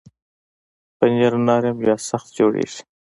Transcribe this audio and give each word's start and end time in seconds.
پنېر 0.97 1.33
نرم 1.47 1.77
یا 1.87 1.95
سخت 2.09 2.27
جوړېږي. 2.37 2.81